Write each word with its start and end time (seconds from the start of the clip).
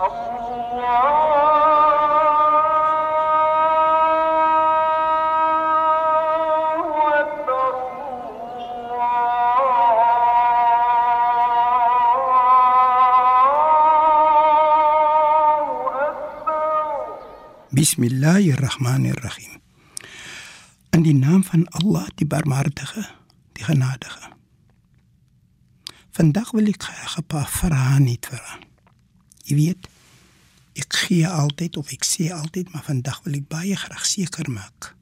بسم 0.00 0.08
الله 18.04 18.50
الرحمن 18.50 19.06
الرحيم 19.06 19.60
ان 20.94 21.02
دي 21.02 21.12
نام 21.12 21.42
فان 21.42 21.64
الله 21.80 22.06
دي 22.18 22.24
بارمارتغه 22.24 23.06
دي 23.56 23.64
غنادغه 23.64 24.36
فان 26.12 26.32
داغ 26.32 26.56
ولي 26.56 26.72
كخا 26.72 27.06
خبا 27.06 27.42
فرهاني 27.42 28.16
تفران 28.16 28.69
Jy 29.50 29.56
weet, 29.58 29.86
ek 30.78 30.94
gee 30.94 31.26
altyd 31.26 31.76
of 31.80 31.90
ek 31.90 32.04
sê 32.06 32.28
altyd, 32.30 32.70
maar 32.70 32.84
vandag 32.86 33.18
wil 33.24 33.40
ek 33.40 33.48
baie 33.50 33.76
graag 33.76 34.04
seker 34.06 34.46
maak 34.46 34.94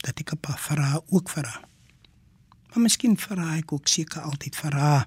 dat 0.00 0.20
ek 0.22 0.32
'n 0.32 0.40
paar 0.40 0.56
vrae 0.56 1.02
ook 1.10 1.28
vra. 1.28 1.60
Maar 2.70 2.80
miskien 2.80 3.18
vra 3.18 3.56
ek 3.56 3.72
ook 3.72 3.88
seker 3.88 4.22
altyd 4.22 4.56
vra 4.56 5.06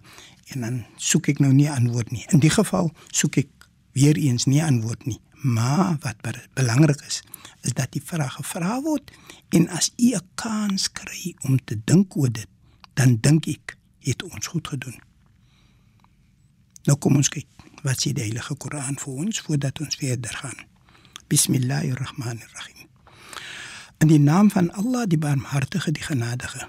en 0.53 0.61
dan 0.61 0.85
soek 0.97 1.27
ek 1.27 1.39
nou 1.39 1.53
nie 1.53 1.71
antwoord 1.71 2.11
nie. 2.11 2.25
In 2.29 2.39
die 2.39 2.49
geval 2.49 2.91
soek 3.09 3.37
ek 3.37 3.49
weer 3.93 4.17
eens 4.17 4.45
nie 4.45 4.63
antwoord 4.63 5.05
nie. 5.05 5.21
Maar 5.41 5.97
wat 6.01 6.21
be 6.21 6.31
belangrik 6.53 7.01
is, 7.01 7.23
is 7.61 7.73
dat 7.73 7.91
die 7.91 8.03
vraag 8.03 8.33
gevra 8.33 8.81
word 8.81 9.11
en 9.49 9.69
as 9.69 9.93
u 9.97 10.13
'n 10.13 10.27
kans 10.35 10.91
kry 10.91 11.35
om 11.41 11.57
te 11.63 11.81
dink 11.85 12.15
oor 12.15 12.31
dit, 12.31 12.49
dan 12.93 13.17
dink 13.21 13.47
ek 13.47 13.77
het 13.99 14.23
ons 14.23 14.47
goed 14.47 14.67
gedoen. 14.67 15.01
Nou 16.83 16.97
kom 16.97 17.15
ons 17.15 17.29
kyk 17.29 17.60
wat 17.81 18.01
sê 18.01 18.13
die 18.13 18.25
Heilige 18.27 18.55
Koran 18.55 18.97
vir 19.01 19.13
ons 19.25 19.41
voordat 19.45 19.79
ons 19.81 19.97
verder 19.97 20.35
gaan. 20.43 20.59
Bismillahirrahmanirrahim. 21.31 22.87
In 24.01 24.09
die 24.09 24.19
naam 24.21 24.51
van 24.51 24.71
Allah 24.77 25.07
die 25.09 25.19
Barmhartige, 25.21 25.91
die 25.91 26.03
Genadige. 26.03 26.67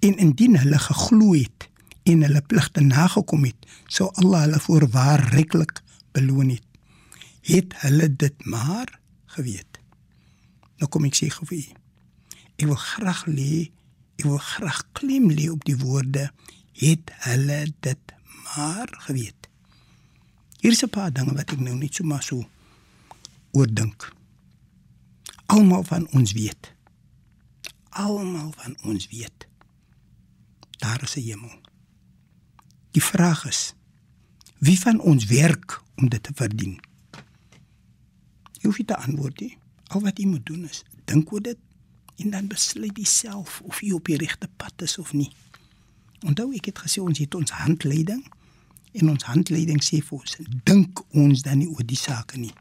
En 0.00 0.16
indien 0.16 0.58
hulle 0.58 0.78
geglo 0.78 1.34
het 1.34 1.68
en 2.08 2.24
hulle 2.24 2.42
pligte 2.42 2.80
nagekom 2.80 3.44
het, 3.44 3.68
sou 3.86 4.08
Allah 4.22 4.46
hulle 4.46 4.60
voorwaar 4.60 5.26
ryklik 5.34 5.82
beloon 6.16 6.54
het. 6.56 6.64
Het 7.46 7.74
hulle 7.84 8.08
dit 8.16 8.44
maar 8.44 8.88
geweet. 9.36 9.80
Nou 10.80 10.88
kom 10.88 11.04
ek 11.08 11.16
sê 11.16 11.28
gou 11.32 11.48
vir 11.48 11.60
u. 11.60 11.66
Ek 12.60 12.66
wil 12.68 12.80
graag 12.80 13.26
lê, 13.28 13.68
ek 14.20 14.26
wil 14.28 14.40
graag 14.44 14.82
klem 14.96 15.30
lê 15.32 15.48
op 15.52 15.64
die 15.68 15.76
woorde 15.80 16.28
het 16.80 17.12
hulle 17.26 17.60
dit 17.84 18.16
maar 18.44 18.88
geweet. 19.06 19.39
Hier 20.60 20.72
is 20.72 20.82
'n 20.84 20.88
paar 20.88 21.12
dinge 21.12 21.32
wat 21.34 21.50
ek 21.50 21.60
nou 21.60 21.76
net 21.76 21.94
so 21.94 22.04
maar 22.04 22.22
so 22.22 22.48
oordink. 23.52 24.12
Almal 25.46 25.84
van 25.84 26.08
ons 26.12 26.32
weet. 26.32 26.74
Almal 27.88 28.52
van 28.56 28.76
ons 28.82 29.08
weet. 29.08 29.46
Daar 30.78 31.02
is 31.02 31.16
'n 31.16 31.20
hemel. 31.20 31.60
Die 32.90 33.02
vraag 33.02 33.46
is 33.46 33.74
wie 34.58 34.78
van 34.78 35.00
ons 35.00 35.24
werk 35.24 35.82
om 35.96 36.08
dit 36.08 36.22
te 36.22 36.32
verdien? 36.34 36.80
Jy 38.52 38.66
hoef 38.68 38.78
nie 38.78 38.86
te 38.86 38.96
antwoord 38.96 39.40
nie. 39.40 39.58
Al 39.86 40.00
wat 40.00 40.18
jy 40.18 40.26
moet 40.26 40.46
doen 40.46 40.68
is 40.68 40.84
dink 41.04 41.32
oor 41.32 41.42
dit 41.42 41.58
en 42.16 42.30
dan 42.30 42.46
besluit 42.46 42.96
jy 42.96 43.04
self 43.04 43.60
of 43.60 43.80
jy 43.80 43.92
op 43.92 44.04
die 44.04 44.16
regte 44.16 44.48
pad 44.56 44.82
is 44.82 44.98
of 44.98 45.12
nie. 45.12 45.32
Onthou 46.20 46.52
ek 46.54 46.64
het 46.64 46.78
gesê 46.78 47.00
ons 47.00 47.18
het 47.18 47.34
ons 47.34 47.50
handleiding 47.50 48.24
en 48.92 49.10
ons 49.10 49.28
handleiding 49.28 49.82
sê 49.84 50.00
vir 50.02 50.18
ons 50.18 50.36
dink 50.66 51.02
ons 51.16 51.42
dan 51.46 51.60
nie 51.62 51.68
oor 51.70 51.86
die 51.86 51.98
sake 51.98 52.38
nie. 52.40 52.54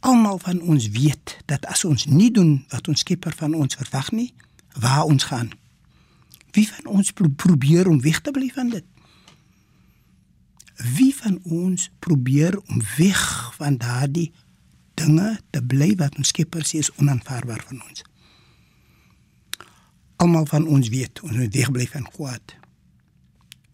Almal 0.00 0.38
van 0.38 0.60
ons 0.60 0.90
weet 0.94 1.38
dat 1.50 1.64
as 1.66 1.84
ons 1.84 2.06
nie 2.06 2.30
doen 2.30 2.60
wat 2.70 2.88
ons 2.88 3.02
Skepper 3.02 3.34
van 3.34 3.54
ons 3.54 3.78
verwag 3.80 4.12
nie, 4.14 4.30
waar 4.78 5.08
ons 5.10 5.26
gaan. 5.30 5.50
Wie 6.54 6.68
van 6.68 6.86
ons 6.86 7.10
pro 7.12 7.28
probeer 7.28 7.88
om 7.88 8.00
weg 8.00 8.20
te 8.20 8.30
bly 8.30 8.50
van 8.54 8.70
dit? 8.70 8.84
Wie 10.78 11.10
van 11.14 11.40
ons 11.42 11.88
probeer 11.98 12.58
om 12.58 12.82
weg 12.96 13.22
van 13.56 13.76
daardie 13.76 14.30
dinge 14.94 15.38
te 15.50 15.62
bly 15.62 15.94
wat 15.98 16.14
ons 16.18 16.30
Skepper 16.30 16.62
sê 16.66 16.78
is 16.84 16.92
onaanvaarbaar 17.00 17.64
van 17.66 17.82
ons? 17.82 18.04
Almal 20.22 20.46
van 20.50 20.66
ons 20.66 20.88
weet 20.94 21.22
ons 21.26 21.34
moet 21.34 21.54
wegbly 21.54 21.86
van 21.90 22.06
kwaad. 22.06 22.54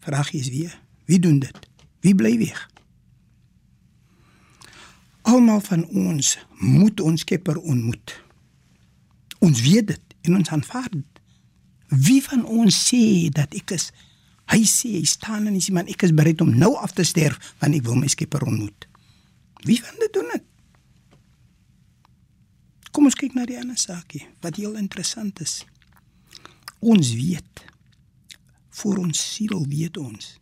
Vraag 0.05 0.33
is 0.37 0.49
wie? 0.53 0.69
Wie 1.05 1.19
doen 1.19 1.39
dit? 1.39 1.59
Wie 1.99 2.15
bly 2.15 2.37
weg? 2.37 2.69
Almal 5.21 5.61
van 5.65 5.85
ons 5.87 6.37
moet 6.59 6.99
ons 7.01 7.21
Skepper 7.21 7.57
ontmoet. 7.57 8.21
Ons 9.39 9.61
weet 9.61 9.87
dit 9.87 10.15
en 10.21 10.35
ons 10.35 10.49
aanvaar 10.49 10.89
dit. 10.89 11.21
Wie 11.87 12.21
van 12.23 12.45
ons 12.45 12.77
sê 12.89 13.29
dat 13.33 13.53
ek 13.57 13.77
is 13.77 13.91
hy 14.53 14.61
sê 14.69 14.91
hy 14.99 15.05
staan 15.09 15.47
en 15.49 15.55
hy 15.57 15.61
sê 15.65 15.73
man 15.73 15.89
ek 15.89 16.05
is 16.05 16.13
bereid 16.13 16.41
om 16.45 16.51
nou 16.53 16.75
af 16.77 16.93
te 16.93 17.05
sterf 17.05 17.53
want 17.61 17.77
ek 17.77 17.85
wil 17.87 17.97
my 17.97 18.09
Skepper 18.09 18.45
ontmoet. 18.45 18.85
Wie 19.65 19.79
van 19.81 19.97
dit 20.01 20.13
doen 20.13 20.29
dit? 20.33 20.45
Kom 22.93 23.09
ons 23.09 23.17
kyk 23.17 23.33
na 23.35 23.47
die 23.49 23.57
ander 23.59 23.77
saakie 23.81 24.23
wat 24.45 24.61
heel 24.61 24.77
interessant 24.79 25.41
is. 25.41 25.63
Ons 26.85 27.15
weet 27.17 27.65
vir 28.75 29.01
ons 29.01 29.25
siel 29.33 29.57
weet 29.69 29.97
ons 29.97 30.35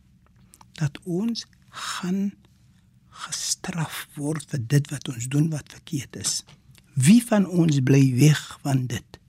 dat 0.80 1.00
ons 1.04 1.46
gaan 1.70 2.34
gestraf 3.24 4.08
word 4.18 4.46
vir 4.50 4.62
dit 4.68 4.90
wat 4.92 5.10
ons 5.14 5.28
doen 5.30 5.50
wat 5.54 5.72
verkeerd 5.72 6.16
is. 6.22 6.42
Wie 6.94 7.22
van 7.26 7.46
ons 7.48 7.80
bly 7.86 8.04
weg 8.18 8.42
van 8.62 8.86
dit? 8.90 9.20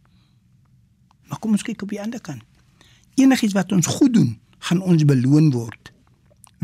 Maar 1.28 1.40
kom 1.40 1.56
ons 1.56 1.64
kyk 1.64 1.84
op 1.84 1.92
die 1.92 2.00
ander 2.02 2.20
kant. 2.20 2.44
Enigiets 3.20 3.56
wat 3.56 3.72
ons 3.72 3.88
goed 3.98 4.14
doen, 4.14 4.34
gaan 4.68 4.82
ons 4.82 5.04
beloon 5.08 5.50
word. 5.54 5.92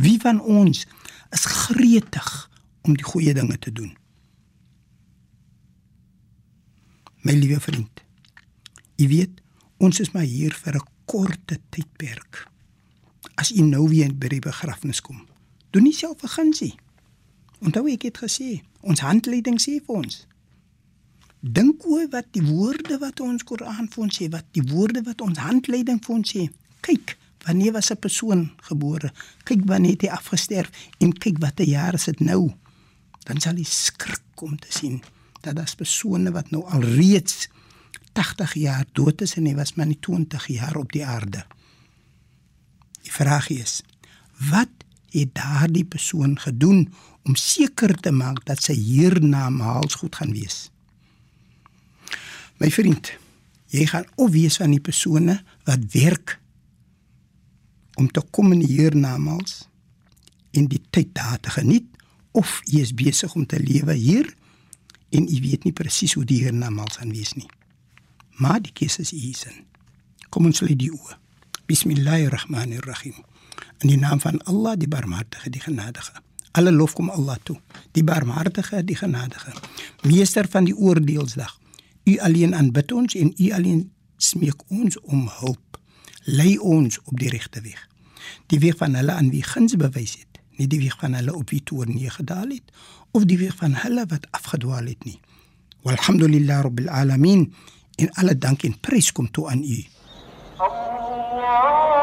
Wie 0.00 0.18
van 0.20 0.40
ons 0.40 0.84
is 1.30 1.44
gretig 1.44 2.30
om 2.82 2.96
die 2.96 3.06
goeie 3.06 3.34
dinge 3.36 3.58
te 3.58 3.72
doen? 3.72 3.92
My 7.20 7.36
liewe 7.36 7.60
vriend, 7.60 8.00
jy 8.96 9.08
weet, 9.10 9.42
ons 9.80 10.00
is 10.00 10.12
maar 10.14 10.24
hier 10.24 10.54
vir 10.56 10.76
'n 10.76 10.88
korte 11.04 11.60
tydperk. 11.68 12.48
As 13.40 13.50
u 13.56 13.62
nou 13.64 13.86
weer 13.88 14.12
by 14.12 14.28
die 14.34 14.42
begrafnis 14.44 15.00
kom, 15.00 15.22
doen 15.72 15.86
nie 15.88 15.96
self 15.96 16.22
'n 16.22 16.28
gunsie. 16.28 16.74
Onthou 17.60 17.88
ek 17.88 18.02
het 18.02 18.18
gesê, 18.18 18.60
ons 18.80 19.00
handleiding 19.00 19.60
sê 19.60 19.80
vir 19.84 19.96
ons. 19.96 20.26
Dink 21.40 21.86
oor 21.86 22.06
wat 22.10 22.26
die 22.36 22.42
woorde 22.42 22.98
wat 22.98 23.20
ons 23.20 23.44
Koran 23.44 23.88
vir 23.88 24.02
ons 24.02 24.18
sê, 24.18 24.28
wat 24.28 24.44
die 24.52 24.62
woorde 24.72 25.02
wat 25.02 25.20
ons 25.20 25.38
handleiding 25.38 26.04
vir 26.04 26.14
ons 26.16 26.32
sê. 26.32 26.50
Kyk, 26.80 27.16
wanneer 27.46 27.72
was 27.72 27.90
'n 27.90 27.96
persoon 27.96 28.50
gebore? 28.60 29.12
Kyk 29.44 29.64
wanneer 29.64 29.90
het 29.92 30.02
hy 30.02 30.08
afgesterf 30.08 30.70
en 30.98 31.12
kyk 31.12 31.38
watter 31.38 31.66
jaar 31.66 31.94
is 31.94 32.04
dit 32.04 32.20
nou? 32.20 32.52
Dan 33.24 33.40
sal 33.40 33.56
jy 33.56 33.64
skrik 33.64 34.42
om 34.42 34.58
te 34.58 34.72
sien 34.72 35.02
dat 35.40 35.56
daar's 35.56 35.74
persone 35.74 36.30
wat 36.30 36.50
nou 36.50 36.64
al 36.64 36.80
reeds 36.80 37.48
80 38.12 38.54
jaar 38.54 38.86
dood 38.92 39.20
is 39.20 39.36
en 39.36 39.46
hy 39.46 39.54
was 39.54 39.74
maar 39.74 39.86
net 39.86 40.02
20 40.02 40.46
jaar 40.46 40.76
op 40.76 40.92
die 40.92 41.06
aarde. 41.06 41.46
Die 43.02 43.12
vraag 43.12 43.48
is: 43.48 43.80
wat 44.50 44.72
het 45.10 45.34
daardie 45.34 45.84
persoon 45.84 46.38
gedoen 46.38 46.92
om 47.24 47.34
seker 47.36 47.94
te 48.00 48.10
maak 48.10 48.44
dat 48.48 48.62
sy 48.62 48.74
hiernamaals 48.74 49.98
goed 50.00 50.16
gaan 50.16 50.32
wees? 50.32 50.68
My 52.60 52.70
vriend, 52.70 53.12
jy 53.72 53.86
gaan 53.88 54.06
of 54.20 54.32
wees 54.34 54.58
van 54.60 54.72
die 54.74 54.82
persone 54.84 55.40
wat 55.68 55.84
werk 55.92 56.38
om 58.00 58.08
te 58.10 58.22
kom 58.30 58.52
in 58.52 58.64
hiernamaals 58.64 59.66
en 60.56 60.66
die 60.70 60.82
tyd 60.90 61.14
daar 61.16 61.40
te 61.40 61.52
geniet 61.54 61.86
of 62.36 62.60
jy 62.64 62.82
is 62.84 62.94
besig 62.94 63.34
om 63.34 63.46
te 63.46 63.60
lewe 63.60 63.94
hier 63.94 64.28
en 65.10 65.26
jy 65.26 65.40
weet 65.42 65.66
nie 65.66 65.74
presies 65.74 66.14
hoe 66.18 66.24
die 66.24 66.42
hiernamaals 66.44 67.00
gaan 67.00 67.12
wees 67.14 67.32
nie. 67.34 67.48
Maar 68.40 68.60
die 68.62 68.72
keuse 68.72 69.02
is 69.02 69.10
hier 69.10 69.36
sin. 69.36 69.64
Kom 70.30 70.46
ons 70.48 70.62
lê 70.64 70.76
die 70.78 70.92
oë. 70.94 71.16
Bismillahirrahmanirrahim. 71.70 73.14
In 73.78 73.92
die 73.92 73.98
naam 73.98 74.18
van 74.20 74.40
Allah, 74.42 74.72
die 74.74 74.88
Barmhartige, 74.88 75.50
die 75.54 75.60
Genadige. 75.60 76.18
Alle 76.58 76.72
lof 76.72 76.96
kom 76.98 77.10
Allah 77.14 77.36
toe. 77.42 77.60
Die 77.94 78.02
Barmhartige, 78.02 78.84
die 78.84 78.96
Genadige. 78.96 79.52
Meester 80.02 80.48
van 80.50 80.66
die 80.66 80.74
oordeelsdag. 80.74 81.52
U 82.04 82.16
alleen 82.18 82.56
aanbid 82.58 82.92
ons 82.92 83.14
en 83.14 83.30
u 83.36 83.52
alleen 83.54 83.84
smeek 84.16 84.64
ons 84.66 84.98
om 85.00 85.28
hulp. 85.36 85.78
Lei 86.24 86.56
ons 86.58 86.98
op 87.04 87.22
die 87.22 87.30
regte 87.30 87.62
weg. 87.62 87.86
Die 88.50 88.58
weg 88.58 88.74
van 88.82 88.98
hulle 88.98 89.14
aan 89.14 89.30
wie 89.30 89.44
guns 89.46 89.78
bewys 89.78 90.16
het, 90.18 90.42
nie 90.58 90.66
die 90.66 90.82
weg 90.82 90.98
van 90.98 91.14
hulle 91.14 91.36
op 91.38 91.54
wie 91.54 91.62
toer 91.62 91.86
neergedaal 91.86 92.50
het 92.50 92.74
of 93.14 93.30
die 93.30 93.38
weg 93.38 93.54
van 93.62 93.78
hulle 93.84 94.08
wat 94.10 94.26
afgedwaal 94.34 94.90
het 94.90 95.06
nie. 95.06 95.20
Walhamdulillah 95.86 96.66
rabbil 96.66 96.90
alamin. 96.90 97.46
En 97.94 98.10
alle 98.18 98.34
dank 98.38 98.66
en 98.66 98.74
prys 98.80 99.12
kom 99.12 99.30
toe 99.30 99.46
aan 99.54 99.62
U. 99.62 99.80
Wow. 101.40 101.99